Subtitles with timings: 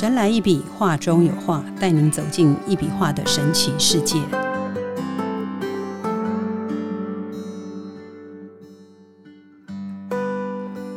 [0.00, 4.18] 神来一笔，画中有画，带您走进一笔画的神奇世界。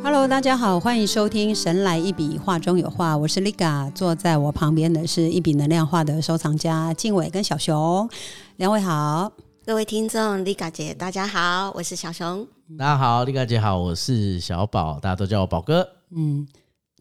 [0.02, 8.08] Hello，大家好，欢迎收听《神来一笔，画中有画》，我是 Liga，坐在我旁边的是一笔能量画的收藏家静伟跟小熊，
[8.56, 9.30] 两位好。
[9.66, 12.48] 各位听众，Liga 姐，大家好，我是小熊。
[12.78, 15.86] 大家好，Liga 姐好，我是小宝，大家都叫我宝哥。
[16.16, 16.46] 嗯，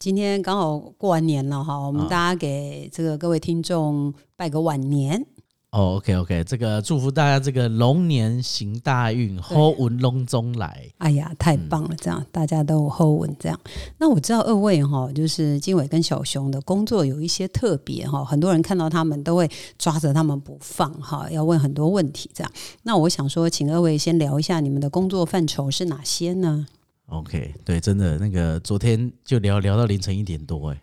[0.03, 5.26] 今天刚好过完年了哈，我们大家给这个各位听众拜个晚年。
[5.71, 10.85] 哦，OK OK，这个祝福大家这个龙年行大运，好运龙中来。
[10.98, 11.95] 哎呀，太棒了！
[11.95, 13.34] 这样大家都好运。
[13.39, 13.57] 这样，
[13.98, 22.29] 那我知道二位哈，就是经纬跟小熊的工作有一些特别哈，很多人看到他们都会抓着他们不放哈，要问很多问题。
[22.34, 22.51] 这样，
[22.82, 26.67] 那我想说，请二位先聊一下你们的工作范畴是哪些呢
[27.07, 30.82] ？OK，对，真的那个昨天就聊聊到凌晨一点多，哎，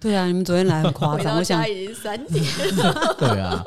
[0.00, 2.44] 对啊，你们昨天来很夸张， 我想已经三点。
[3.18, 3.64] 对啊。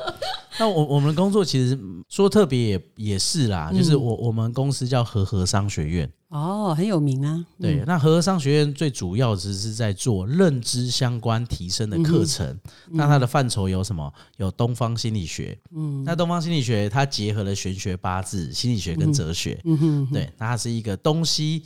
[0.56, 1.76] 那我我们的工作其实
[2.08, 7.44] 说特别也也是啦，就是我我们公司叫和和商学院哦，很有名啊。
[7.60, 12.56] 对，那和和商学院最主要只是在做认知相关提升的课程。
[12.90, 14.12] 那它的范畴有什么？
[14.36, 21.64] 有东方心理学，嗯，那东方心理学它结合了玄学、八字、心理学跟哲学，嗯哼，对，那它是一个东西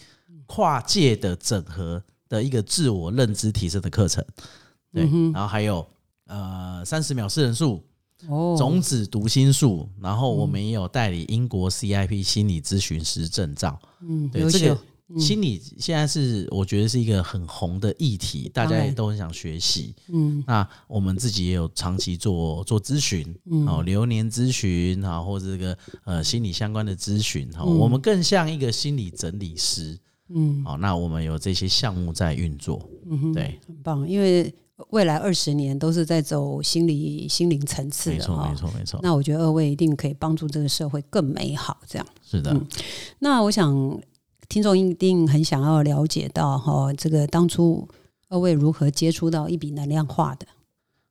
[0.49, 4.25] 跨界的整合的一个自我认知提升的课程。
[4.93, 5.87] 对，然后还有
[6.27, 7.85] 呃三十秒四人数。
[8.27, 13.79] 哦，种子读心术，然后我们也有代理英国 CIP 心理咨询师证照。
[14.01, 14.77] 嗯，对，这个
[15.21, 19.95] 心理现在是我觉得是一个很红的议题，大家也都很想学习。
[20.09, 23.25] 嗯，那我们自己也有长期做做咨询，
[23.69, 29.97] 哦，流年咨询啊，或者这个呃心理相关的咨询，哈，我们更像一个心理整理师。
[30.29, 32.81] 嗯，好，那我们有这些项目在运作。
[33.11, 34.53] 嗯哼，对，很棒，因为。
[34.91, 39.01] 未来二十年都是在走心理心灵层次的，没错没错没错。
[39.03, 42.57] 那我觉得二位一定可以帮助这个社会更美好，这样是的。
[43.19, 44.01] 那我想
[44.49, 47.89] 听众一定很想要了解到哈，这个当初
[48.29, 50.47] 二位如何接触到一笔能量化的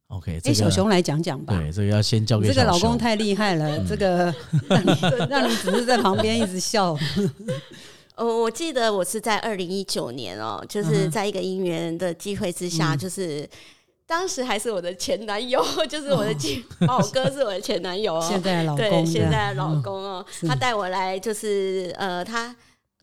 [0.08, 1.54] ？OK，哎，小熊来讲讲吧。
[1.54, 4.34] 对，这个要先交给这个老公太厉害了，这个
[4.70, 4.92] 让你
[5.30, 6.98] 让你只是在旁边一直笑。
[8.18, 13.48] 呃，我记得我是在二零一九年哦，就是在一个姻缘的机会之下，就是
[14.06, 16.34] 当时还是我的前男友， 就是我的
[16.86, 22.56] 宝哥是我的前男友哦，现在老公，对，现在的老公哦，他带我来就是呃，他。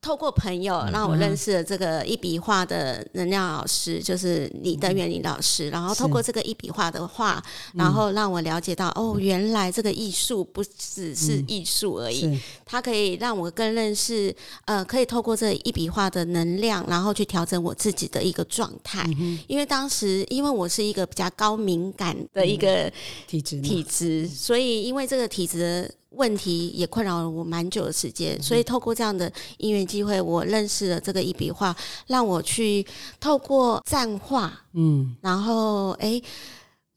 [0.04, 5.70] 透过朋友让我认识了这个一笔画的能量老师，就是李登元李老师。
[5.70, 7.42] 然后透过这个一笔画的画，
[7.72, 14.34] 然后让我了解到，哦，原来这个艺术不只是艺术而已，它可以让我更认识，
[14.66, 19.08] 呃，可以透过这一笔画的能量，然后去调整我自己的一个状态。
[19.46, 22.92] 因为当时，因为我是一个比较高敏感的一个
[23.26, 25.90] 体质，体质，所以因为这个体质。
[26.16, 31.74] 问题也困扰了我蛮久的时间，所以透过这样的因缘机会，我认识了这个一笔画，
[32.06, 32.86] 让我去
[33.18, 36.20] 透过站画，嗯，然后哎，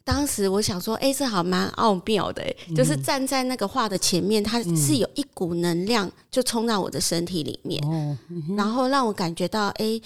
[0.04, 2.44] 当时我想说，哎，这好蛮奥妙的，
[2.76, 8.18] 就是站在那个画的前面，它是有一股能量就冲到我的身体里面，哦，
[8.56, 10.00] 然后让我感觉到，哎，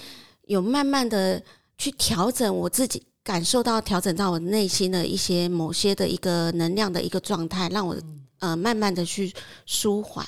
[0.46, 1.42] 有慢慢的
[1.76, 7.96] 去调整我自己，感受到调整到我内心的一些某些的一个能量的一个状态，让我。
[8.42, 9.32] 呃，慢慢的去
[9.64, 10.26] 舒缓，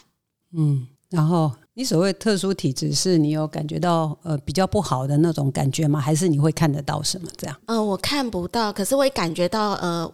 [0.56, 6.00] 嗯，然后你所谓特殊体质，是你有感觉到呃比较不好的那种感觉吗？
[6.00, 7.56] 还是你会看得到什么这样？
[7.66, 10.10] 呃，我看不到，可是我也感觉到呃。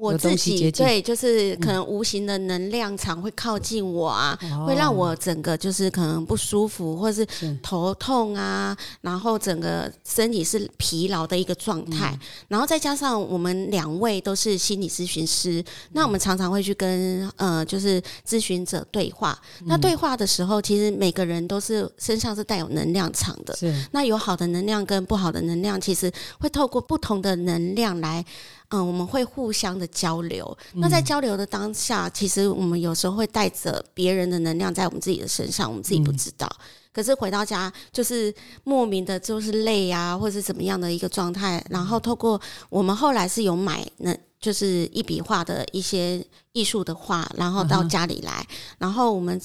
[0.00, 12.18] 我自己对，就是可能无形的能量场会靠近我啊，会让我整个就是可能不舒服，或者是头痛啊，然后整个身体是疲劳的一个状态。
[12.48, 15.62] 然后再加上我们两位都是心理咨询师，
[15.92, 19.38] 那我们常常会去跟呃就是咨询者对话。
[19.66, 23.54] 那对话的时候，其实每个人都是身上是带有能量场的。
[23.54, 28.24] 是，那有好的能量跟不好的能量，其实会透过不同的能量来。
[28.70, 30.56] 嗯，我们会互相的交流。
[30.74, 36.48] 那在交流的当下，其实我们有时候会带着别人的能量在我们自己的身上，我们自己不知道。
[36.92, 38.34] 可是回到家，就是
[38.64, 41.64] 莫名的，就是累啊，或者是怎么样的一个状态。
[41.70, 48.46] 然后透过我们后来是有买，那就是一笔画的一些艺术的画，然后到家里来，
[48.78, 49.40] 然后我们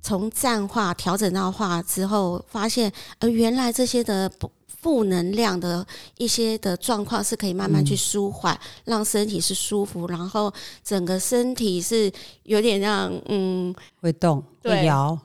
[0.00, 4.50] 从站化调整到化之后，发现呃，原来这些的不。
[4.82, 5.86] 负能量的
[6.16, 10.50] 一些的状况是可以慢慢去舒缓，让身体是舒服，然后
[10.82, 12.10] 整个身体是
[12.44, 15.18] 有点让嗯会动会摇，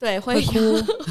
[0.00, 0.52] 对，会哭，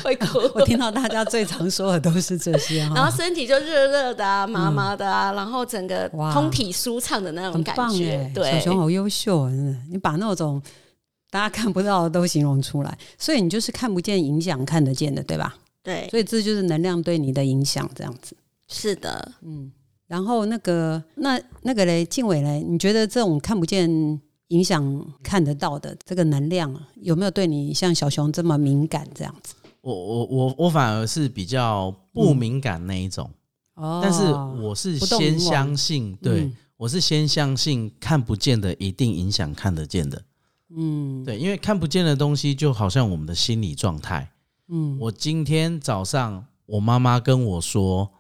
[0.04, 0.38] 会哭。
[0.59, 8.30] 我听到大家最常说的都是这些，然后身体就热热的啊，麻麻的啊，然后整个通体舒畅的那种感觉。
[8.36, 9.50] 对，小熊好优秀
[9.89, 10.62] 你把那种
[11.37, 15.55] 大家看不到的都形容出来，所以你就是看不见影响看得见的，对吧？
[15.83, 18.35] 对，所以这就是能量对你的影响，这样子。
[18.67, 19.71] 是的，嗯。
[20.07, 24.19] 然后那个那那个嘞，静伟嘞，你觉得这种看不见？
[24.49, 29.53] 影响看得到的这个能量有没有对你像小熊这么敏感这样子？
[29.81, 33.29] 我我我我反而是比较不敏感那一种，
[33.73, 34.23] 哦，但是
[34.63, 40.23] 我是先相信，对我是先相信看不见的一定影响看得见的，
[40.69, 44.29] 嗯，对，因为看不见的东西就好像我们的心理状态，
[44.67, 48.11] 嗯，我今天早上我妈妈跟我说，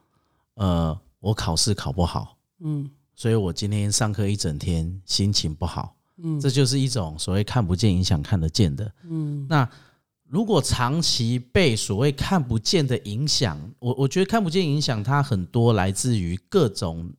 [0.53, 5.93] 呃，我考试考不好，嗯，所以我今天上课一整天心情不好。
[6.23, 8.91] 嗯，这就是一种所谓看不见影响看得见的。
[9.03, 9.69] 嗯，那
[10.23, 17.11] 如果长期被所谓看不见的影响，我我觉得看不见影响它很多来自于各种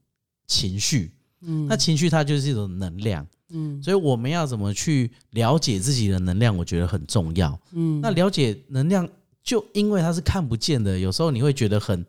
[0.47, 1.11] 情绪。
[1.41, 3.25] 嗯，那情绪它就是一种能量。
[3.49, 7.59] 嗯，所以我们要怎么去了解自己的能量，我觉得很重要。
[7.71, 9.07] 嗯，那了解能量，
[9.43, 12.05] 就因为它是看不见的，有时候你会觉得很。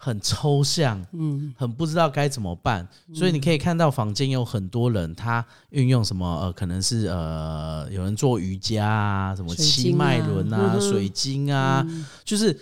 [0.00, 11.84] 很抽象，嗯，很不知道该怎么办，所以你可以看到坊间有很多人，他运用什么呃，可能是呃，有人做瑜伽啊，什么七脉轮啊、水晶啊，
[12.24, 12.56] 就是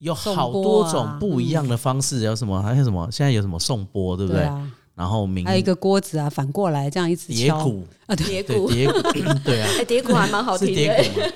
[0.00, 4.46] 有好多种不一样的方式，有什么还有什么，现在有什么送钵，对不对？
[4.98, 7.70] 然后还有一个锅子啊，反过来这样一直敲。
[8.06, 9.00] 啊，叠鼓，叠鼓，
[9.44, 10.74] 对啊，叠鼓还蛮好听的，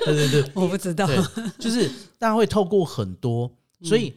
[0.05, 1.07] 对对对， 我不知道，
[1.59, 1.89] 就是
[2.19, 3.51] 大家会透过很多，
[3.83, 4.13] 所以。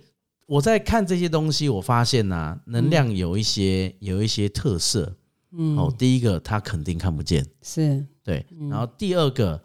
[0.47, 5.11] 我在看这些东西，我发现呢，能量有一些有一些特色。
[5.57, 8.05] 嗯，哦，第一个它肯定看不见，是。
[8.23, 8.45] 对。
[8.69, 9.59] 然后第二个，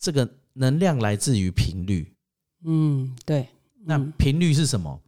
[0.00, 2.10] 这个能量来自于频率。
[2.64, 3.46] 嗯，对。
[3.84, 4.98] 那频率是什么？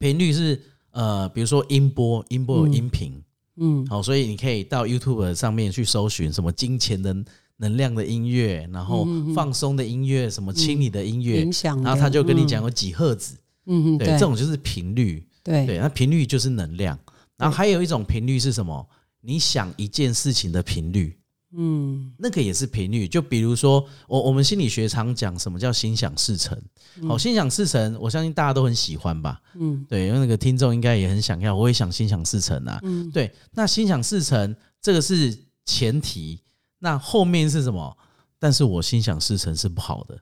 [0.00, 0.60] 频率是
[0.90, 3.22] 呃，比如说音波，音波有音频。
[3.60, 7.14] 嗯，好，所以你可以到 YouTube 上面去搜寻什么金钱的
[7.58, 13.36] 能量的音乐，然后放松的音乐，什么清理的音乐，然后他就跟你讲有几赫兹。
[13.66, 15.66] 嗯嗯，对，这种就是频率，对。
[15.66, 16.98] 对，那频率就是能量。
[17.36, 18.88] 然后还有一种频率是什么？
[19.20, 21.14] 你想一件事情的频率，
[21.56, 23.08] 嗯，那个也是频率。
[23.08, 26.60] 就比如说，我我们心理学常讲什么叫心想事成。
[27.08, 29.40] 好，心想事成，我相信大家都很喜欢吧？
[29.54, 32.78] 嗯，对，因为那个听众应该也很想要，我也想心想事成啊。
[32.82, 36.40] 嗯，对，那心想事成这个是前提，
[36.78, 37.96] 那后面是什么？
[38.38, 40.18] 但是我心想事成是不好的，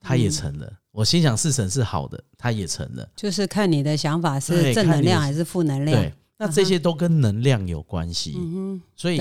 [0.00, 0.72] 他也成了。
[0.92, 6.00] 我心想事成是好的，它也成了，就是看你的想法是正能量还是负能量。
[6.00, 8.34] 对，那这些都跟能量有关系。
[8.36, 9.20] 嗯哼，所以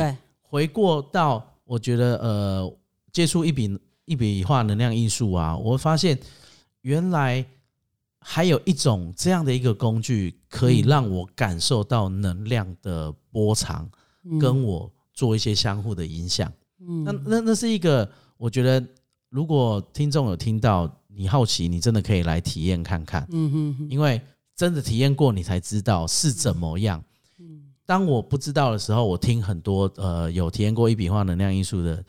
[0.54, 2.78] 回过到我觉得，呃，
[3.12, 6.16] 接触一笔一笔画能量艺术啊，我发现
[6.82, 7.44] 原来
[8.20, 13.90] 还有一种这样的一个工具，可以让我感受到能量的波长，
[14.40, 16.54] 跟我做一些相互的影响。
[16.88, 18.08] 嗯，那那那是一个，
[18.38, 18.86] 我觉得
[19.30, 20.88] 如果听众有听到。
[21.16, 24.20] 你好奇，你真的可以来体验看看，嗯哼，因为
[24.56, 27.00] 真的体验过，你才知道是怎么样。
[27.00, 27.06] 嗯，
[27.94, 32.04] 当我不知道的时候，我听很多呃有体验过一笔画能量艺术的，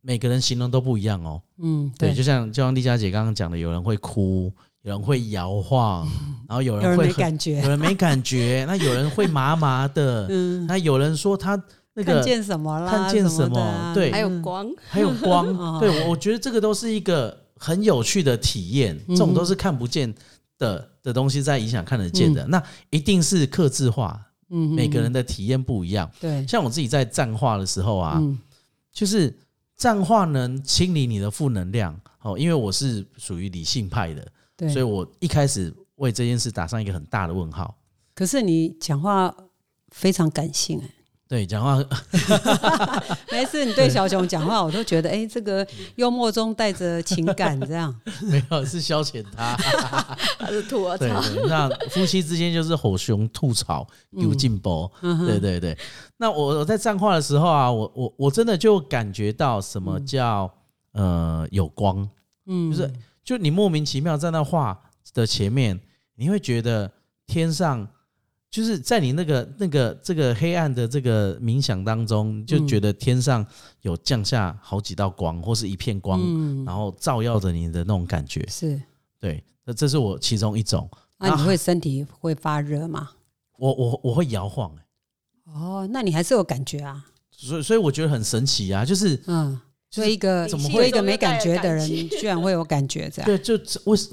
[0.00, 1.40] 每个人形容都不一样哦。
[1.58, 4.52] 嗯，对，就像就像丽佳姐刚刚讲的，有人会哭，
[4.82, 6.04] 有人会摇晃，
[6.48, 11.54] 然后有人会没感觉，有人没感觉， 那有人会麻麻的，嗯，那有人说他
[11.92, 17.42] 那个看见什么啦，看见什么，对，还有光， 还有光，对我我觉得这个都是一个。
[17.56, 20.12] 很有趣的体验，这种都是看不见
[20.58, 24.20] 的的东西在影响看得见的，那一定是刻字化。
[24.56, 26.08] 嗯，每个人的体验不一样。
[26.20, 28.22] 对，像我自己在站化的时候啊，
[28.92, 29.36] 就是
[29.76, 32.00] 站化能清理你的负能量。
[32.22, 37.76] 哦，因为我是属于理性派的，对，所以我一开始为这件事打上一个很大的问号。
[38.14, 39.34] 可是你讲话
[39.88, 40.88] 非常感性哎。
[41.34, 41.76] 对，讲话
[43.32, 43.64] 没事。
[43.66, 49.56] 你对小熊讲话，我都觉得，哎，这个幽默中带着情感，这样 没有是消遣他，
[50.38, 50.96] 他是吐槽。
[50.96, 54.88] 对对，那夫妻之间就是吼熊吐槽有进步。
[55.26, 55.76] 对对对，
[56.18, 60.48] 那我我在站话的时候啊，我我我真的就感觉到什么叫
[60.92, 62.08] 呃有光，
[62.46, 62.92] 嗯，就是
[63.24, 64.80] 就你莫名其妙在那画
[65.12, 65.80] 的前面，
[66.14, 66.92] 你会觉得
[67.26, 67.88] 天上。
[68.54, 73.44] 就是在你那个那个这个黑暗的这个冥想当中，就觉得天上
[73.80, 76.20] 有降下好几道光，或是一片光，
[76.64, 78.46] 然后照耀着你的那种感觉。
[78.48, 78.80] 是，
[79.18, 80.88] 对，那这是我其中一种。
[81.18, 83.10] 那你会身体会发热吗？
[83.58, 84.72] 我我我会摇晃
[85.46, 87.04] 哦，那你还是有感觉啊？
[87.32, 89.60] 所以所以我觉得很神奇啊，就是嗯。
[89.94, 93.26] 所以一个怎么会一个没感觉的人， 居然会有感觉这样？
[93.26, 94.08] 对，就为什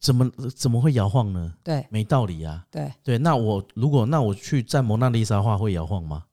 [0.00, 1.52] 怎么怎么会摇晃呢？
[1.62, 2.64] 对，没道理啊。
[2.70, 6.24] 对对，那我如果那我去站蒙娜丽莎画会摇晃吗？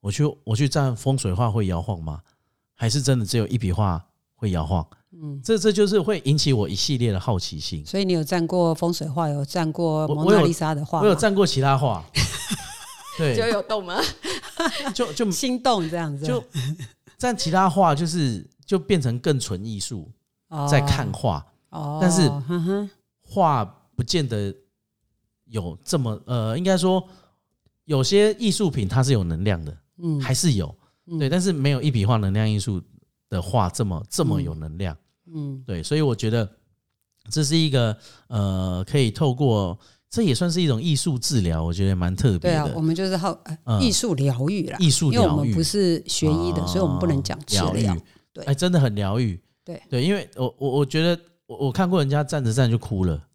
[0.00, 2.20] 我去我去站风水画会摇晃吗？
[2.74, 4.84] 还是真的只有一笔画会摇晃？
[5.12, 7.86] 嗯，这这就是会引起我一系列的好奇心。
[7.86, 12.04] 所以你有站过风水画，有站过蒙娜丽莎的画，我有站过其他画。
[13.16, 14.00] 对，就有动吗？
[14.94, 16.26] 就就心动这样子。
[16.26, 16.42] 就
[17.22, 20.10] 站其他画，就是就变成更纯艺术，
[20.68, 21.46] 在看画。
[21.70, 22.28] 哦，但是
[23.20, 23.64] 画
[23.94, 24.52] 不见得
[25.44, 27.08] 有这么呃，应该说
[27.84, 30.74] 有些艺术品它是有能量的，嗯，还是有。
[31.16, 32.82] 对，但是没有一笔画能量艺术
[33.28, 34.96] 的画这么这么有能量，
[35.32, 36.50] 嗯，对，所以我觉得
[37.30, 39.78] 这是一个呃，可以透过。
[40.12, 42.38] 这也算是一种艺术治疗，我觉得蛮特别的。
[42.40, 43.42] 对啊，我们就是好
[43.80, 47.96] 艺术疗愈啦，艺术疗愈，因为我们不是学医的，所以我们不能讲治疗。
[48.30, 49.40] 对，哎，真的很疗愈。
[49.64, 53.26] 对对，因为我我我觉得我我看过人家站着站就哭了。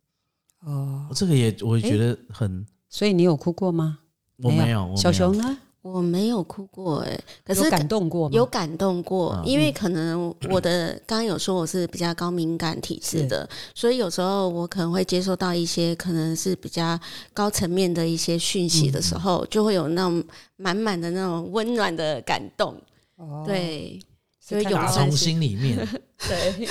[0.66, 2.64] 哦，这个也我觉得很。
[2.90, 3.98] 所以你有哭过吗？
[4.44, 4.96] 我没有。
[4.96, 5.58] 小熊呢？
[5.82, 17.00] 我没有哭过哎，可是感动过，有感动过，因为可能我的刚刚有说我是比较高敏感体质的，所以有时候我可能会接收到一些可能是比较
[17.34, 20.22] 高层面的一些讯息的时候，就会有那种
[20.58, 22.76] 满满的那种温暖的感动。
[23.16, 24.00] 哦，对，
[24.40, 25.78] 所以打从心里面，
[26.28, 26.68] 对，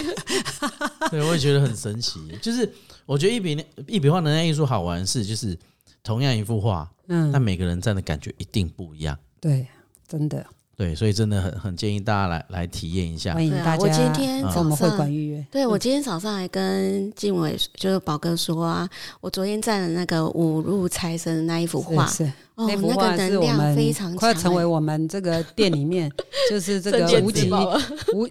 [1.10, 2.20] 对，我也觉得很神奇。
[2.42, 2.70] 就是
[3.06, 5.58] 我觉得一笔一笔画能量艺术好玩是，就是
[6.02, 6.88] 同样一幅画。
[7.08, 9.18] 嗯，但每个人站的感觉一定不一样。
[9.40, 9.66] 对，
[10.06, 10.44] 真的。
[10.76, 13.32] 对，所以真的很很建议大家来来体验一下。
[13.32, 13.82] 欢迎大家。
[13.82, 15.46] 我今天早上会馆预约。
[15.50, 18.86] 对，我今天早上还跟静伟就是宝哥说啊，
[19.22, 26.12] 我昨天站的那个五路财神的那一幅画，是那幅画是我们快成为我们这个店里面
[26.50, 28.28] 就是这个 无极无。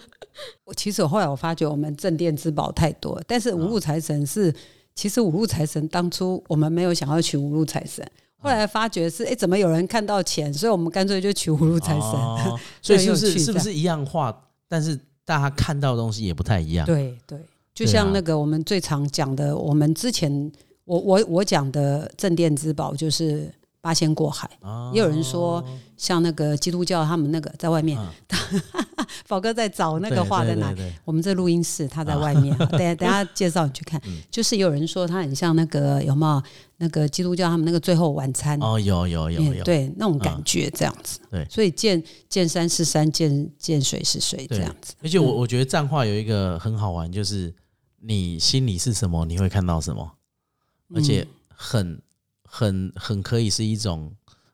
[0.65, 4.53] 我其实后来我发觉我们镇店之宝太多，但是五路财神是
[4.94, 8.08] 其实五路财神当初我们没有想要取五路财神。
[8.42, 10.54] 后来发觉是哎，怎么有人看到钱？
[10.54, 12.12] 所以我们干脆就取葫芦财神。
[12.82, 14.36] 所以是不是是不是一样画？
[14.68, 16.86] 但是大家看到的东西也不太一样。
[16.86, 17.39] 对对，
[17.74, 20.51] 就像那个我们最常讲的，我们之前
[20.84, 23.51] 我我我讲的镇店之宝就是
[23.86, 24.50] 八仙过海。
[24.92, 25.63] 也有人说，
[25.96, 27.96] 像那个基督教他们那个在外面。
[29.27, 30.74] 宝哥在找那个画在哪？
[31.04, 32.58] 我们这录音室，他在外面。
[32.74, 34.01] 等下等下介绍你去看。
[34.32, 36.42] 就是有人说他很像那个有没有
[36.77, 38.60] 那个基督教他们那个最后晚餐？
[38.60, 39.63] 哦，有有有有。
[39.63, 41.20] 对，那种感觉这样子。
[41.30, 44.96] 对，所以见见山是山，见见水是水这样子。
[45.04, 47.54] 而且我我觉得站画有一个很好玩，就是
[48.01, 50.12] 你心里是什么，你会看到什么，
[50.96, 52.01] 而且很
[52.46, 54.12] 很很可以是一种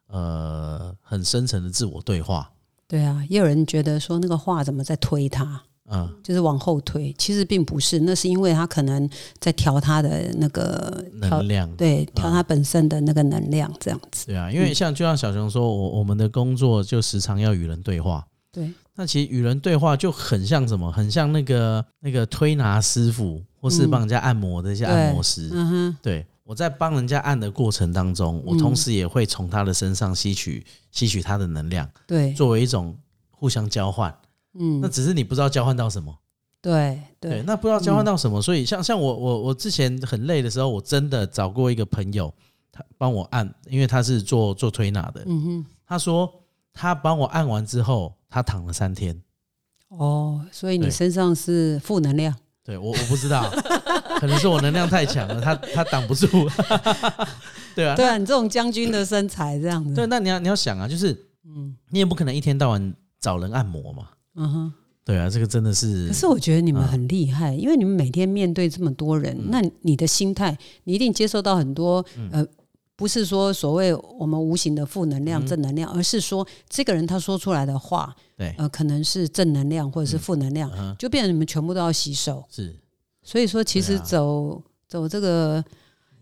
[0.07, 2.51] 呃很深层的自我对话。
[2.87, 7.13] 对啊，也有人觉得说那个话怎么在推他，嗯，就是往后推。
[7.17, 14.25] 其实并不是，那是因为他可能在调他的那个能量，对，调他本身的那个能量这样子。
[14.25, 18.27] 对啊，因为像就像小熊说，我我们的工作就时常要与人对话。
[18.51, 20.91] 对，那其实与人对话就很像什么？
[20.91, 25.49] 很像那个那个推拿师傅，或是帮人家按摩的一些按摩师。
[25.53, 26.25] 嗯哼，对。
[26.51, 32.93] 我在帮人家按的过程当中，我同时也会从他的身上吸取吸取他的能量，对，作为一种
[33.29, 34.13] 互相交换。
[34.55, 36.13] 嗯，那只是你不知道交换到什么，
[36.61, 42.33] 对对，那不知道交换到什么，所以像像我我我之前很累的时候，我真的找过一个朋友，
[42.69, 46.29] 他帮我按，因为他是做做推拿的，嗯哼，他说
[46.73, 49.17] 他帮我按完之后，他躺了三天。
[49.87, 52.35] 哦，所以你身上是负能量。
[52.63, 53.49] 对我我不知道，
[54.19, 56.27] 可能是我能量太强了，他他挡不住。
[57.75, 59.95] 对啊，对啊，你这种将军的身材这样子。
[59.95, 61.11] 对，那你要你要想啊，就是
[61.45, 64.09] 嗯，你也不可能一天到晚找人按摩嘛。
[64.35, 64.73] 嗯哼。
[65.03, 66.07] 对啊，这个真的是。
[66.07, 72.45] 可是我觉得你们很厉害，因为你们每天面对这么多人，那你的心态，你一定接受到很多呃。
[73.01, 82.45] 不是说所谓我们无形的负能量、正能量，而是说这个人他说出来的话，对，呃，可能是正能量或者是负能量，就变成你们全部都要吸收。
[82.47, 82.75] 是，
[83.23, 85.65] 所以说其实走走这个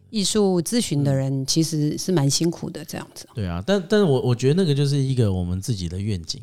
[0.09, 3.27] 艺术咨询的人，其实是蛮辛苦的，这样子。
[3.35, 6.41] 对啊，但但是我我觉得那个就是一个我们自己的愿景。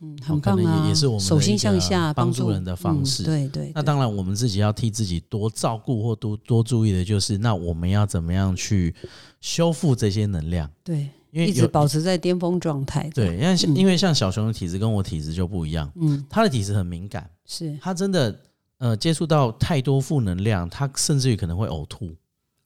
[0.00, 0.82] 嗯，很棒啊！
[0.84, 3.24] 也也是我们手心向下帮助人的方式。
[3.24, 3.72] 对对。
[3.74, 8.94] 那当然，我们自己要替自己多照顾或多多注意的就是，那我们要怎么样去
[9.40, 10.70] 修复这些能量？
[10.84, 13.10] 对，因为一直保持在巅峰状态。
[13.12, 15.90] 对，因为因为像小熊的体质跟我体质就不一样。
[15.96, 16.24] 嗯。
[16.30, 18.38] 他的体质很敏感，是他真的
[18.78, 22.14] 呃接触到太多负能量，他甚至于可能会呕吐。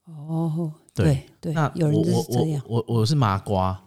[0.05, 1.55] 哦，对对。
[1.55, 3.83] 那有人我我我我我是麻瓜。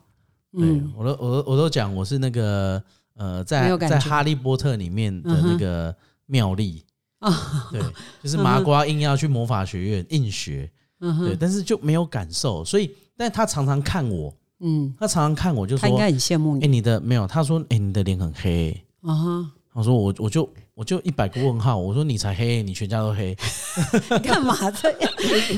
[0.51, 2.81] 对，我都我都我都讲我是那个。
[3.17, 5.95] 呃，在在哈利波特里面的那个
[6.25, 6.83] 妙丽
[7.19, 7.81] 啊，对，
[8.21, 10.69] 就是麻瓜硬要去魔法学院硬学，
[10.99, 23.33] 对，但是就没有感受，所以，但他常常看我，嗯，他常常看我就说，他应该很羡慕你，哎，你的没有，他说，哎，你的脸很黑，啊哈，我说我我就我就一百个问号，我说你才黑，你全家都黑，
[24.21, 25.11] 干嘛这样？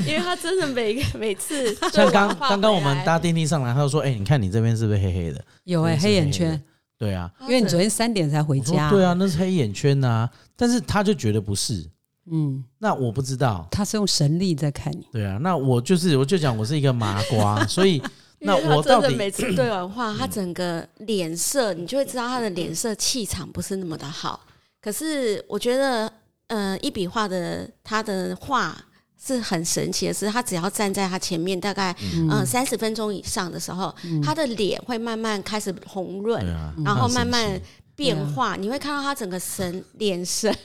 [0.06, 5.44] 因为他真的每个每次，像刚刚刚我们搭电梯上来，他就说，哎，你看你这边是不是黑黑的？
[5.64, 6.62] 有哎，黑眼圈。
[6.98, 8.90] 对啊，因为你昨天三点才回家。
[8.90, 10.28] 对啊，那是黑眼圈呐。
[10.56, 11.88] 但是他就觉得不是，
[12.30, 15.06] 嗯，那我不知道，他是用神力在看你。
[15.12, 18.02] 对啊，那我就是，我就讲我是一个麻瓜，所以
[18.40, 24.40] 那我到底每次对完话，他整个脸色，你就会知道他的脸色气场不是那么的好。
[24.80, 26.12] 可是我觉得，
[26.48, 28.76] 呃，一笔画的他的画。
[29.20, 32.46] 是很神奇的是，他只要站在他前面，大概嗯。
[32.46, 36.40] 三十分钟以上的时候，他的脸会慢慢开始红润，
[36.84, 37.60] 然后慢慢
[37.96, 38.54] 变化。
[38.54, 40.56] 你会看到他整个神脸神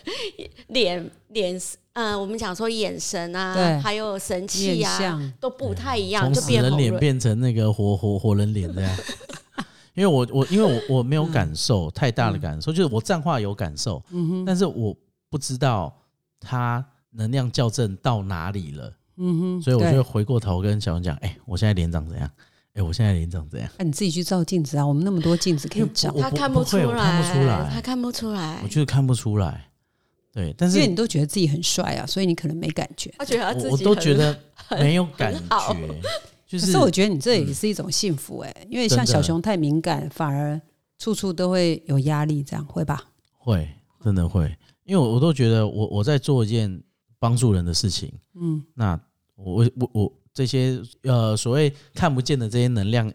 [0.67, 1.59] 脸脸
[1.93, 8.97] 呃，我们讲说眼神啊，还有神气啊，都不太一样，就变人脸变成那个活活活人脸这样。
[9.95, 14.01] 因为我我因为我我没有感受太大的感受，就是我站话有感受，
[14.45, 14.95] 但是我
[15.29, 15.91] 不知道
[16.39, 16.85] 他。
[17.13, 18.93] 能量校正到哪里了？
[19.17, 22.29] 嗯哼，所以我就回过头跟小熊讲：“哎，我现在脸长怎样？
[22.73, 23.69] 哎，我现在脸长怎样？
[23.77, 24.83] 那你自己去照镜子啊！
[24.85, 28.59] 我们那么多镜子可以照，他看不出来，看不出来，他看不出来。
[28.63, 29.69] 我就是看不出来。
[30.31, 33.13] 对，但是因为你都觉得自己很帅啊，所以你可能没感觉。
[33.19, 34.35] 他觉得他自己，我都觉得
[34.71, 35.39] 没有感觉。
[36.47, 40.59] 就是，可是我觉得你这也是一种幸福哎，因为像小熊太敏感，反而
[40.97, 43.03] 处处都会有压力，这样会吧？
[43.37, 43.69] 会，
[44.03, 44.45] 真的会。
[44.85, 46.81] 因为我我都觉得我我在做一件。
[47.23, 48.99] 帮助人的事情，嗯，那
[49.35, 53.09] 我我我这些呃所谓看不见的这些能量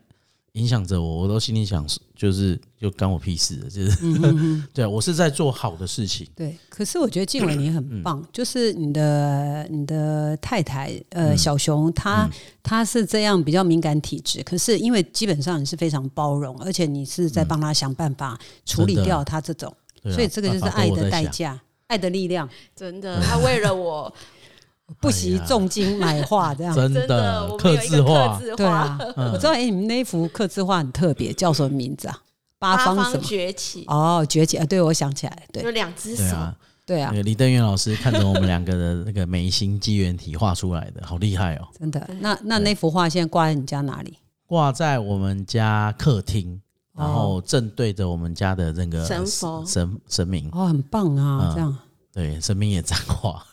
[0.53, 1.87] 影响着我，我都心里想，
[2.17, 6.27] 就是就干我屁事，就是， 对我是在做好的事情。
[6.35, 12.27] 对，可是我觉得静伟你很棒， 就是你的你的太太呃小熊，她
[12.62, 19.71] 她是这样比较敏感体质，可是因为基本上你是非常包容，而且你是在帮她想办法处理掉她这种，
[20.05, 21.61] 所以这个就是爱的代价。
[21.88, 24.12] 爱的力量，真的，他为了我
[25.01, 26.74] 不惜重金买画，这样。
[26.74, 32.22] 真的，刻字画，对啊，我知道，哎，你们那幅刻字画很特别，叫什么名字啊？
[32.59, 33.85] 八方崛起。
[33.87, 34.66] 哦，崛起啊！
[34.66, 36.37] 对，我想起来，对，有两只手，
[36.85, 41.68] 对啊，李登元老师看着我们两个的那个眉心机缘体画出来的，好厉害哦！
[41.79, 44.18] 真的，那那那幅画现在挂在你家哪里？
[44.46, 46.61] 挂在我们家客厅。
[46.99, 49.65] 然后正对着我们家的那个神佛。
[49.65, 50.49] 神神明。
[50.53, 51.53] 哦，很棒啊！
[51.55, 51.79] 这样。
[52.11, 53.47] 对神明也讲话，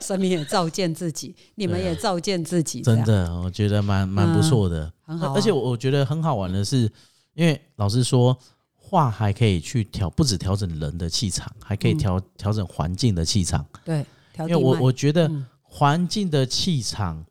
[0.00, 5.32] 神明也照 见自己，你们也照见自己，真的，我觉得蛮蛮不错的，很好。
[5.34, 6.90] 而且我觉得很好玩的是，
[7.34, 8.36] 因为老师说
[8.74, 13.64] 画还可以去调，不止调整人的气场，还可以调调整环境的气场。
[13.84, 14.04] 对，
[14.38, 15.30] 因为我我觉得
[15.62, 17.24] 环境的气场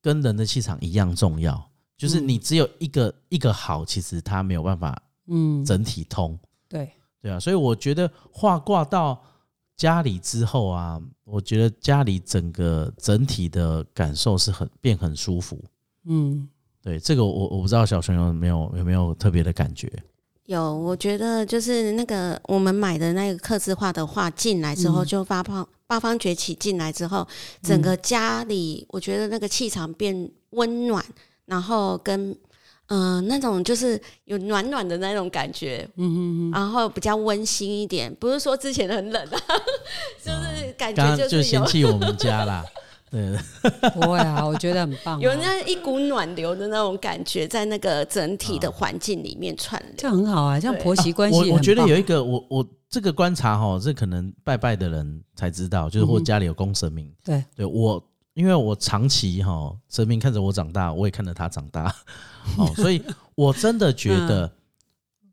[0.00, 1.68] 跟人的气场一样重要。
[1.96, 6.38] 就是你只有一个一个好，其实它没有办法，嗯，整体通。
[6.68, 6.90] 对
[7.22, 9.22] 对啊，所以我觉得画挂到
[9.76, 15.62] 家里之后啊，我觉得家里整个整体的感受是很变很舒服。
[16.06, 16.48] 嗯，
[16.82, 19.90] 对，这个我我不知道小熊有没有有没有特别的感觉。
[20.46, 27.26] 有，我觉得就是那个我们买的那个刻字画的画进来之后，就八方八方崛起进来之后，
[27.62, 31.02] 整个家里我觉得那个气场变温暖。
[31.46, 32.36] 然后跟
[32.88, 39.38] 嗯那种就是有暖暖的那种感觉，嗯嗯嗯然后比较温馨一点，不是说之前很冷啊，
[40.22, 42.62] 就是感觉就是嫌弃我们家啦，
[43.10, 43.36] 对，
[43.94, 58.02] 不会啊，我觉得很棒，有那一股暖流的那种感觉，在那个整体的环境里面串流，这样很好啊，像婆媳关系，我我觉得有一个我我这个观察哈，这可能拜拜的人才知道，就是或家里有供神明，对，对我。
[58.34, 61.94] 因为我长期哈神明看着我长大，我也看着他长大，
[62.58, 63.02] 哦，所以
[63.34, 64.52] 我真的觉得，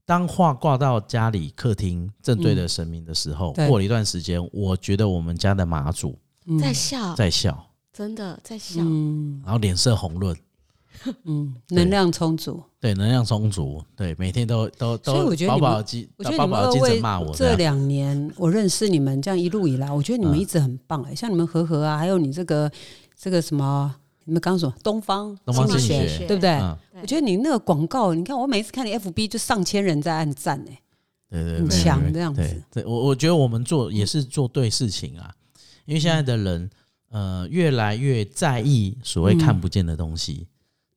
[0.06, 6.18] 当画挂到家里客厅正对着神明的时候，过了一段时间，我觉得我们家的马祖
[6.60, 8.82] 在笑，在笑，真的在笑，
[9.44, 10.36] 然后脸色红润，
[11.26, 15.72] 嗯，能量充足，对，能量充足，对，每天都都都，所以我觉得你们，
[16.18, 22.72] 我觉得你们二位这两年我认识你们这样一路以来，我觉得你们一直很棒哎，像你们和和啊，还有你这个。
[23.24, 23.94] 这个什么？
[24.24, 26.50] 你们刚说东方东方心理学，对不对？
[27.00, 30.72] 我觉得你那个广告，你看我每次看你 FB 就上千人在按赞呢，
[31.30, 32.64] 对对，很强这样子。
[32.72, 35.32] 对，我我觉得我们做也是做对事情啊，
[35.86, 36.68] 因为现在的人
[37.12, 40.48] 呃越来越在意所谓看不见的东西，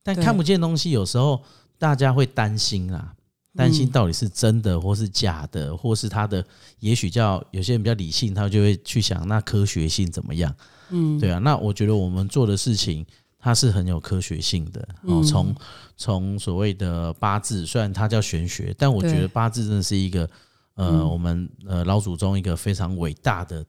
[0.05, 1.41] 但看不见东西有时候
[1.79, 3.11] 大家会担心啊，
[3.55, 6.45] 担心到底是真的或是假的，或是他的
[6.79, 10.55] 也许叫有些人比较理性，他就会去想那科学性怎么样？
[10.91, 11.39] 嗯，对啊。
[11.39, 13.03] 那我觉得我们做的事情
[13.39, 15.23] 它是很有科学性的哦。
[15.23, 15.55] 从
[15.97, 20.29] 从所谓的八字，虽然它叫玄学，但我觉得八字真的是一个
[20.75, 23.65] 呃，我们呃老祖宗一个非常伟大的。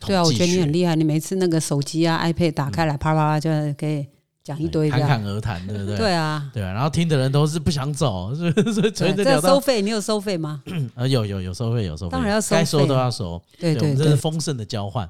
[0.00, 0.94] 对啊，我觉得你很厉害。
[0.94, 4.06] 你每次那个手机啊、iPad 打开来，啪啪啪就可以
[4.48, 5.96] 讲一堆，侃侃而谈，对不对？
[5.98, 6.72] 对啊，对啊。
[6.72, 8.52] 然后听的人都是不想走， 所以
[8.94, 10.62] 所以这收费，你有收费吗？
[10.96, 13.42] 呃，有有有收费，有收费，当然要收，该收都要收。
[13.60, 15.06] 对对，这是丰盛的交换。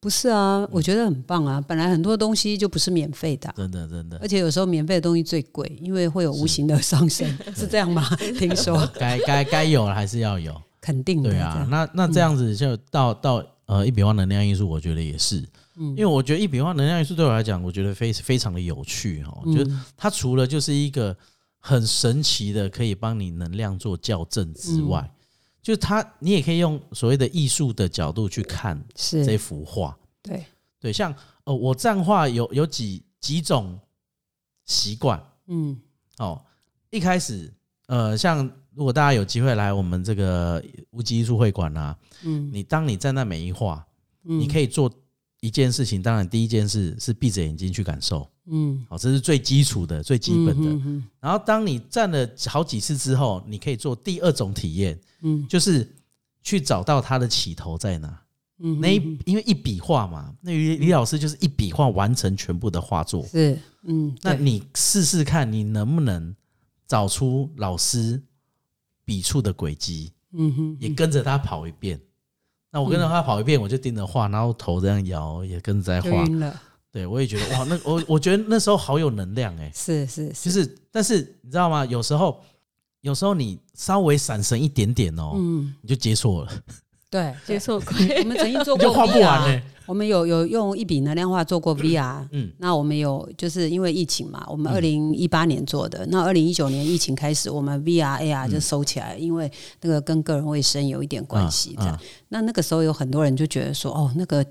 [0.00, 1.60] 不是啊，我觉得很棒啊。
[1.60, 4.18] 本来很多东西就不是免费的，真的真的。
[4.20, 8.04] 而且有时候免费的东西最贵，因为会有无形的上升，是 这样吗？
[8.36, 11.30] 听说该该该有还是要有，肯定的。
[11.30, 13.44] 对啊，那那这样子就到到。
[13.70, 15.48] 呃，一笔万能量因素，我觉得也是，
[15.80, 19.42] 嗯，因为我觉得一笔画能量艺术对我来讲，我觉得非非常的有趣哈。
[19.46, 21.16] 就是它除了就是一个
[21.58, 25.10] 很神奇的可以帮你能量做校正之外，
[25.62, 29.98] 就是它你也可以用所谓的艺术的角度去看这幅画。
[30.22, 30.44] 对。
[30.78, 31.14] 对，像
[31.44, 33.78] 呃，我站画有有几几种
[34.64, 35.78] 习惯，嗯，
[36.18, 36.40] 哦，
[36.90, 37.52] 一开始
[37.86, 38.48] 呃，像。
[38.72, 43.84] 如果大家有机会来我们这个无极艺术会馆啊，嗯，你当你站在每一画，
[44.22, 44.88] 你可以做
[45.40, 46.02] 一件事情。
[46.02, 50.70] 当然，第一件事是闭着眼睛去感受，嗯，好，这是最基础的、最基本的。
[50.70, 55.88] 嗯然后，当你站了好几次之后，你可以做第二种体验，嗯，就是
[56.42, 58.22] 去找到它的起头在哪。
[58.58, 66.34] 嗯，那一因为一笔画嘛，那李李老师就是一笔画完成全部的画作，是，嗯，那你试试看，你能不能
[66.86, 68.22] 找出老师。
[69.02, 72.00] 笔触的轨迹，嗯哼，也跟着他跑一遍。
[72.72, 76.24] 那我跟着他跑一遍，我就盯着画，然后头这样摇，也跟着在画。
[76.92, 79.70] 对，我也觉得哇，那我我觉得那时候好有能量 哎。
[79.74, 81.84] 是是，就是，但是你知道吗？
[81.86, 82.40] 有时候，
[83.00, 86.52] 有时候你稍微闪神一点点哦，嗯，你就接错了。
[87.10, 88.22] 对，接错鬼。
[88.22, 89.62] 我们曾经做过，画不完呢。
[89.90, 99.50] 我们有有用一笔能量化做过 VR，嗯，那我们有就是因为疫情嘛，我们二零一八年做的，那二零一九年疫情开始，我们 VR AR 就收起来，因为
[99.80, 101.98] 那个跟个人卫生有一点关系，这样。
[102.28, 104.46] 那那个时候有很多人就觉得说，哦，那个。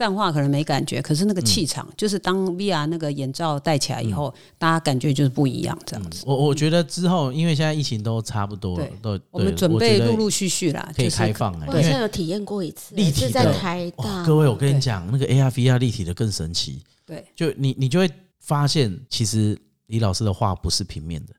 [0.00, 6.24] 淡化可能没感觉，可是那个气场，就是当 VR 那个眼罩戴起来以后，大家感觉就是不一样，这样子。
[6.24, 11.52] 我我觉得之后，因为现在疫情都差不多了，都我们准备陆陆续续啦，可以开放。
[11.66, 14.24] 我好像有体验过一次，立体在台大。
[14.24, 16.82] 各位，我跟你讲，那个 AR VR 立体的更神奇。
[17.04, 19.54] 对，就你你就会发现，其实
[19.88, 21.34] 李老师的画不是平面的，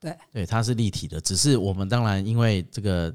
[0.00, 1.20] 对对，它是立体的。
[1.20, 3.14] 只是我们当然因为这个。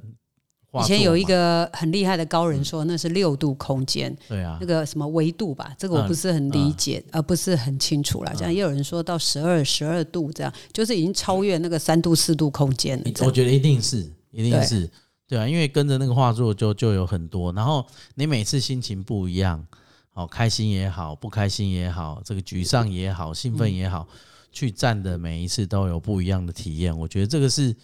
[0.84, 8.34] 以前有一个很厉害的高人说那是六度空间，对啊，那个什么维度吧，这个我不是很理解，而不是很清楚了。
[8.36, 13.04] 这样也有人说到十二十二度，这样就是已经超越那个三度四度空间了。
[13.26, 14.90] 我觉得一定是，一定是，
[15.28, 17.86] 对啊，因为跟着那个画作就就有很多，然后
[18.16, 19.66] 你每次心情不一样，
[20.12, 24.08] 好开心也好，不开心也好，这个沮丧也好，兴奋也好，
[24.52, 26.98] 去站的每一次都有不一样的体验。
[26.98, 27.76] 我觉得这个是。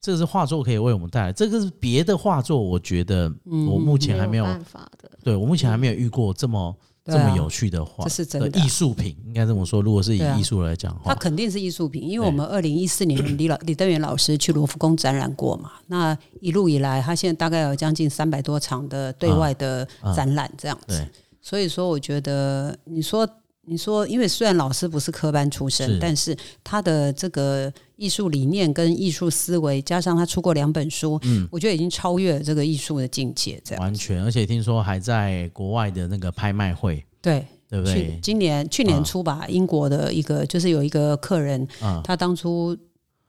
[0.00, 5.10] 这个是画作可以为我们带来，这个是别的画作，我觉得我目前还没有办法的。
[5.24, 9.82] 对我目前还没有遇过这么这么有趣的画，这是真的艺术品，应该这么说。
[9.82, 21.04] 如果是以艺术来讲，它肯定是艺术品，因为我们二零一四年李老李登元老师去罗浮宫展览过嘛，那一路以来，他现在大概有将近三百多场的对外的展览这样子。
[21.40, 23.28] 所以说，我觉得你说。
[23.68, 33.60] 你说，因为虽然老师不是科班出身，但是他的这个艺术理念跟艺术思维，加上他出过两本书，嗯，我觉得已经超越了这个艺术的境界。
[33.64, 38.16] 这样完全，而且听说还在国外的那个拍卖会，对对不对？
[38.22, 41.66] 今年去年初吧，英国的一个就是有一个客人，
[42.04, 42.76] 他当初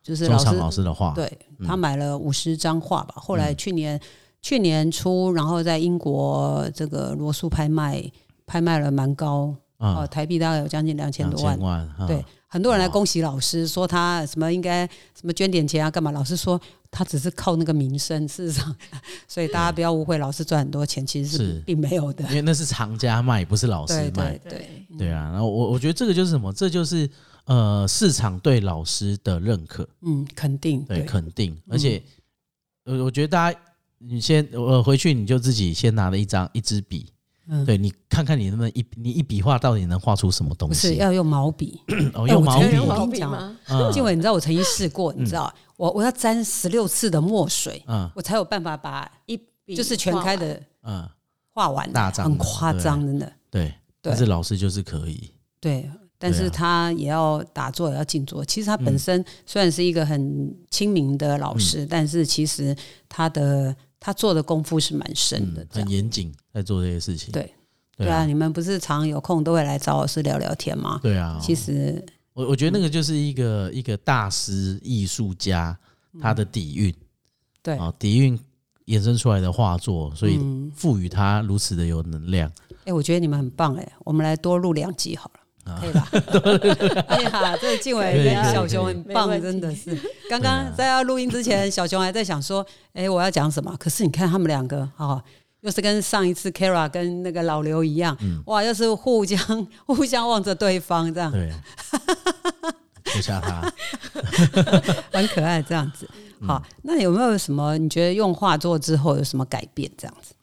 [0.03, 1.27] 就是老师老师的画，对
[1.65, 3.99] 他买了五十张画吧，后来去年
[4.43, 8.03] 去年初，然后在英国这个罗素拍卖
[8.45, 9.55] 拍卖了蛮高。
[9.77, 16.11] 哦，台币大概有将近两千多万，对，很多人来恭喜老师，说他什么应该什么捐点钱啊，干嘛？
[16.11, 16.59] 老师说
[16.89, 18.75] 他只是靠那个名声，事实上，
[19.27, 25.29] 所以大家不要误会，老师赚很多钱其实是并没有的，因为那是藏家卖，不是老师卖，对对啊。
[25.31, 26.51] 然后我我觉得这个就是什么？
[26.51, 27.07] 这就是
[27.45, 31.55] 呃市场对老师的认可，嗯，肯定，对，肯定。
[31.69, 32.01] 而且
[32.85, 33.59] 呃，我觉得大家
[33.99, 37.13] 你先呃回去你就自己先拿了一张一支笔。
[37.65, 40.87] 对你看看你能不能一你一笔画到底能画出什么东西？
[40.89, 41.79] 不是要用毛笔
[42.13, 42.75] 哦，用毛笔。
[42.77, 43.57] 毛笔吗？
[43.93, 51.07] 静伟，你知道我曾经试过，你知道我我要沾十六次的墨水，嗯，我才有办法把一笔就是全开的嗯
[51.53, 53.31] 画完，大张很夸张，真的。
[53.49, 55.31] 对，但是老师就是可以。
[55.59, 58.43] 对，但是他也要打坐，也要静坐。
[58.43, 62.75] 其实他本身虽然是一个很亲民的老师，但是其实
[63.07, 67.31] 他的他做的功夫是蛮深的，很严谨在做这些事情。
[67.31, 67.53] 对，
[67.97, 70.99] 对啊，你们不是常有空都会来找老师聊聊天吗？
[71.01, 75.77] 对啊，其实我我觉得那个就是一个一个大师艺术家
[76.21, 76.93] 他的底蕴，
[77.63, 78.39] 对啊，底蕴
[78.85, 80.39] 衍生出来的画作，所以
[80.73, 82.51] 赋予他如此的有能量。
[82.85, 85.39] 哎，我觉得你们很棒哎，我们来多录两集好了。
[85.79, 86.07] 可以吧？
[87.09, 89.97] 哎呀，这个静伟跟小熊很棒，真的是。
[90.29, 95.23] 刚刚在要录音之前，小熊还在想说：“哎，我要讲什么？”可是你看他们两个，哈，
[95.61, 101.31] 又是跟上一次 Kara 跟那个老刘一样，哇，又是互相互相望着对方这样。
[101.31, 101.51] 对，
[103.15, 103.73] 就像他，
[105.11, 106.09] 很可爱这样子。
[106.45, 109.89] 好，那有没有什么你觉得用画作之后有什么改变？
[109.97, 110.33] 这样子，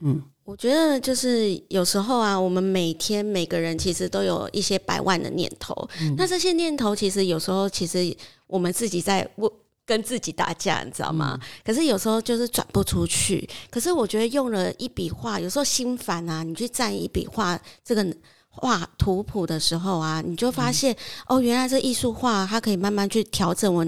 [0.00, 0.22] 嗯。
[0.44, 8.14] 我觉得就是有时候啊，我们每天每个人其实都有一些百万的念头，那这些念头其实有时候其实
[8.46, 9.50] 我们自己在问
[9.86, 11.38] 跟自己打架，你知道吗？
[11.64, 13.48] 可是有时候就是转不出去。
[13.70, 18.04] 可是我觉得用了一笔画，有时候心烦啊，你去占一笔画这个
[18.50, 20.94] 画图谱的时候啊，你就发现
[21.26, 23.86] 哦，原来这艺术画它可以慢慢去调整我。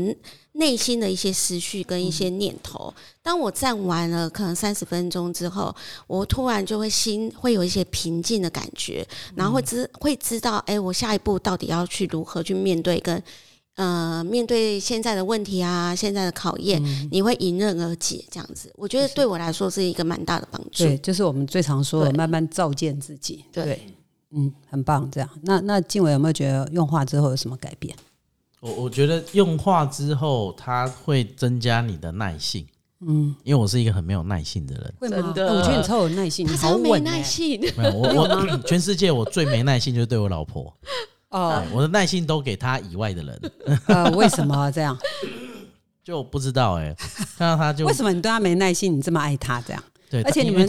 [0.55, 5.75] 内心的一些思绪跟一些念头，当我站完了可能三十分钟之后，
[6.07, 9.03] 我突然就会心会有一些平静的感觉，
[9.35, 13.22] 然后会知会知道，哎，我下一步到底要去如何去面对跟
[13.77, 16.79] 呃面对现在的问题啊，现在的考验，
[17.11, 18.70] 你会迎刃而解这样子。
[18.77, 20.85] 我觉得对我来说是一个蛮大的帮助。
[20.85, 23.42] 对，就是我们最常说的慢慢照见自己。
[23.51, 23.81] 对，
[24.35, 25.09] 嗯，很棒。
[25.11, 27.95] 这样，那那静伟有没有觉得用画之后有什么改变？
[28.61, 32.66] 我我觉得用画之后，它会增加你的耐性。
[33.05, 34.95] 嗯，因为我是一个很没有耐性的人。
[35.01, 37.61] 真的，我觉得你超有耐性，好没耐性。
[37.77, 40.73] 没有我我 全世界我最没耐性就是对我老婆。
[41.31, 43.53] 哦，我的耐性都给他以外的人。
[43.88, 44.97] 呃，为什么这样？
[46.05, 46.95] 就不知道哎，
[47.37, 48.97] 看到他就为什么你对他没耐心？
[48.97, 49.83] 你这么爱他这样？
[50.12, 50.68] 对，而且你们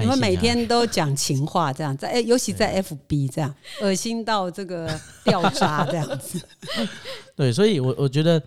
[0.00, 6.40] 你们每天都讲情话，这样在尤其在 FB 这样， 恶心到这个掉渣这样子。
[7.36, 8.42] 对，所以，我我觉得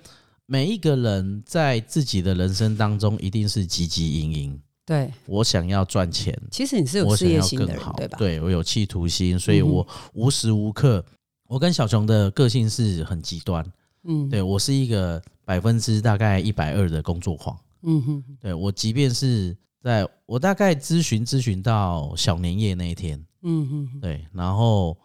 [0.48, 4.60] 每一个人在自己的人生当中，一定是汲汲营营。
[4.84, 8.18] 对，我想要赚钱，其实你是有事业心的人，对吧？
[8.18, 11.06] 对我有企图心，所以我无时无刻，
[11.48, 13.64] 我跟小熊的个性是很极端。
[14.06, 17.56] 嗯，对我是一个百分之大概一百二的工作狂。
[17.84, 19.56] 嗯哼，对我即便是。
[19.82, 24.96] 在我大概咨询咨询到小年夜那一天，嗯嗯，对，然后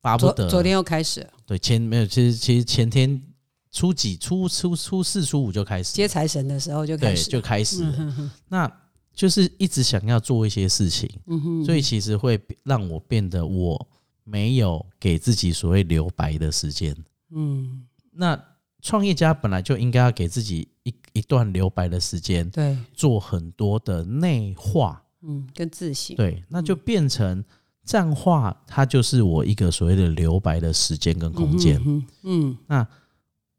[0.00, 3.22] 巴不得昨天又开始，对，前没有，其实其实前天
[3.70, 7.84] 初几初初初四初五就开始接财神的时候就开始就开始，
[8.48, 8.70] 那
[9.14, 13.88] 就是一直想要做一些事情，嗯哼，所以其实会让我变得我
[14.24, 16.96] 没有给自己所谓留白的时间，
[17.30, 18.51] 嗯，那。
[18.82, 27.44] 创业家本来就应该要给自己一一段留白的时间，对，做很多的内化，嗯，跟自省，对，那就变成
[27.84, 31.80] 站化，它就是我一个所谓的留白的时间跟空间，
[32.24, 32.84] 嗯，那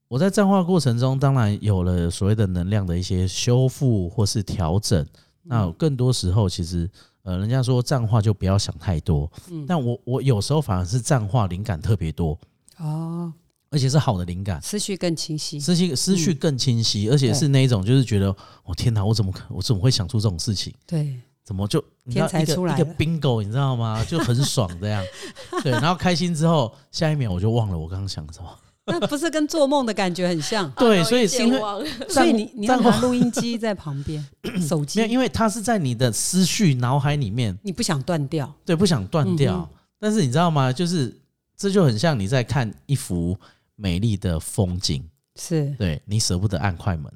[0.10, 5.08] 我在站化过程中，当然有了所谓的能量的一些修复或是调整，
[5.44, 6.90] 那更多时候其实，
[7.24, 12.38] 呃，人家说站化就不要想太多，嗯，但我我有时候反而是站化灵感特别多，
[12.78, 13.34] 哦。
[13.74, 18.34] 而且是好的灵感，思绪更清晰，思绪思绪更清晰，而且是那一种，就是觉得，
[18.64, 20.72] 我天哪，我怎么我怎么会想出这种事情？
[20.86, 24.06] 对，怎么就天才出来一个 bingo，你知道吗？
[24.08, 25.04] 就很爽这样，
[25.64, 28.60] 对，然后开心之后，下一秒我就忘了我刚刚想什么。
[28.86, 30.70] 那不是跟做梦的感觉很像？
[30.78, 31.60] 对，所以因为
[32.08, 34.24] 所以你你要拿录音机在旁边，
[34.62, 39.68] 手机，因为它是在你的思绪脑海里面，你不想断掉，对，不想断掉。
[40.00, 40.72] 但是你知道吗？
[40.72, 41.18] 就是
[41.56, 43.36] 这就很像你在看一幅。
[43.84, 47.12] 美丽的风景是对你舍不得按快门，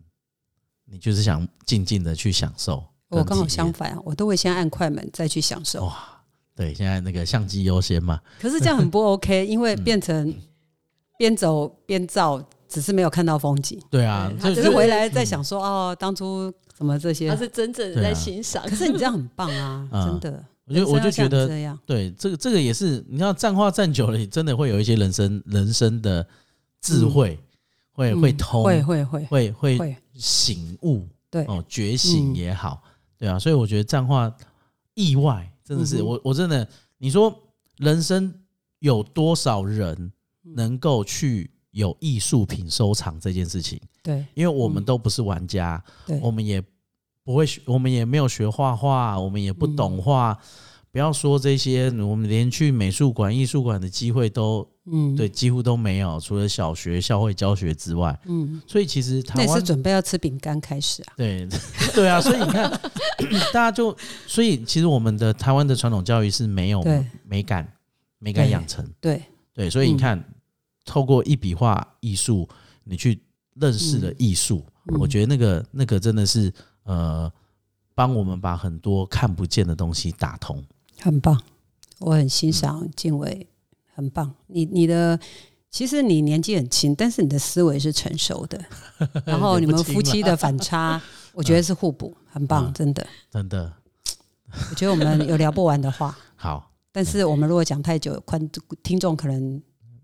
[0.83, 2.83] 你就是想静静的去享受。
[3.07, 5.85] 我刚好相反，我都会先按快门再去享受。
[5.85, 5.95] 哇，
[6.53, 8.19] 对，现在那个相机优先嘛。
[8.37, 10.35] 可是这样很不 OK， 因为变成
[11.17, 13.81] 边走边照，只是没有看到风景。
[13.89, 18.61] 对啊，只是回来在想说哦，当初什么这些，他是真正的在欣赏。
[18.67, 20.43] 可是你这样很棒啊， 真的。
[20.65, 21.47] 我就我就觉得，
[21.85, 26.27] 对这个这个也是，你要站话站久了，你真的会有一些人生人生的。
[26.87, 27.39] 智慧
[27.91, 32.81] 会会通，会会会会会醒悟，对哦，觉醒也好，
[33.17, 34.31] 对啊，所以我觉得这样话
[34.93, 37.33] 意外真的是我我真的，你说
[37.77, 38.33] 人生
[38.79, 43.79] 有多少人能够去有艺术品收藏这件事情？
[44.01, 45.83] 对，因为我们都不是玩家，
[46.21, 46.63] 我们也
[47.23, 50.37] 不会学，我们也没有学画画，我们也不懂画，
[50.91, 54.67] 不要说这些，我们连去美术馆、艺术馆的机会都。
[54.89, 61.47] 嗯，对，几乎都没有，除了小学校会教学之外，嗯，所以其实台湾是准备要吃饼干开始啊，对，
[61.93, 62.69] 对啊，所以你看，
[63.53, 63.95] 大家就，
[64.25, 66.83] 所以其实我们的台湾的传统教育是没有
[67.25, 67.69] 美感、
[68.19, 69.21] 美感养成，对，
[69.53, 70.23] 对，所以你看，
[70.85, 72.47] 透过一笔画艺术，
[72.83, 73.21] 你去
[73.55, 74.65] 认识了艺术，
[74.99, 76.51] 我觉得那个那个真的是
[76.83, 77.31] 呃，
[77.93, 80.63] 帮我们把很多看不见的东西打通，
[81.01, 81.37] 很棒。
[81.99, 83.47] 我很欣赏静伟，
[83.97, 84.31] 很棒。
[84.45, 85.19] 你你的
[85.71, 88.63] 其实你年纪很轻，但是你的思维是成熟的。
[89.25, 91.01] 然后你们夫妻的反差，
[91.33, 93.73] 我觉得是互补，很棒，真的真的。
[94.69, 96.15] 我觉得我们有聊不完的话。
[96.37, 98.39] 好，但是我们如果讲太久，观
[98.83, 99.59] 听众可能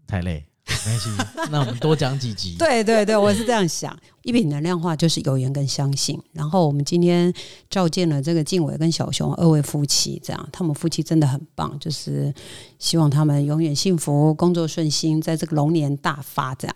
[0.08, 0.44] 太累。
[0.66, 1.10] 没关系，
[1.52, 2.56] 那我们多讲几集。
[2.58, 3.98] 对对对，我是这样想。
[4.22, 6.18] 一品能量化就是有缘跟相信。
[6.32, 7.32] 然后我们今天
[7.70, 12.34] 召见了这个静伟跟小熊二位夫妻，这样他们夫妻真的很棒，就是
[12.80, 16.76] 希望他们永远幸福，工作顺心，在这个龙年大发这样。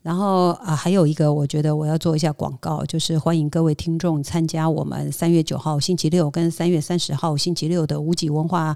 [0.00, 8.74] 然后啊，还有一个，我觉得我要做一下广告，就是欢迎各位听众参加我们三月九号星期六跟三月三十号星期六的无极文化。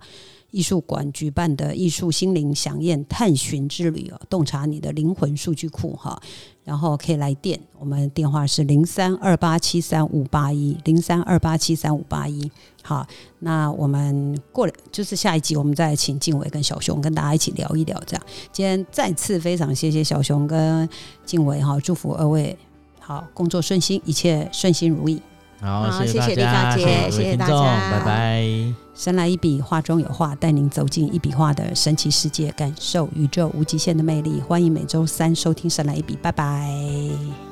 [0.50, 6.20] 艺术馆举办的艺术心灵响宴探寻之旅哦，洞察你的灵魂数据库哈，
[6.64, 12.50] 然后可以来电，我们电话是零三二八七三五八一零三二八七三五八一。
[12.82, 13.06] 好，
[13.40, 18.00] 那我们过了就是下一集，我们再请静伟跟小熊跟大家一起聊一聊。
[18.06, 20.88] 这样，今天再次非常谢谢小熊跟
[21.24, 22.56] 静伟哈，祝福二位
[22.98, 25.20] 好工作顺心，一切顺心如意。
[25.60, 28.74] 好，谢谢丽莎姐，谢谢大家，拜拜。
[28.94, 34.40] 神来一笔，画中有画，带您走进一笔画的神奇世界，感受宇宙无极限的魅力。
[34.40, 36.70] 欢迎每周三收听《神来一笔》，拜拜，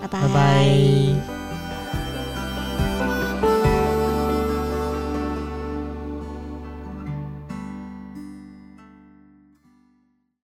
[0.00, 1.47] 拜拜，拜拜。